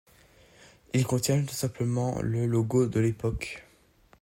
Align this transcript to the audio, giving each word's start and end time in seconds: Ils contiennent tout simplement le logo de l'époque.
Ils 0.95 1.05
contiennent 1.05 1.45
tout 1.45 1.53
simplement 1.53 2.19
le 2.23 2.47
logo 2.47 2.87
de 2.87 2.99
l'époque. 2.99 3.67